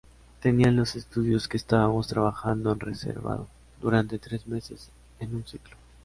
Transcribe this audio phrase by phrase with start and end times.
[0.41, 3.47] Tenían los estudios que estábamos trabajando en reservado
[3.79, 4.89] durante tres meses,
[5.19, 5.77] en un ciclo.